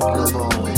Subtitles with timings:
[0.00, 0.77] Come on.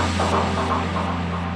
[0.00, 1.49] ハハハハ!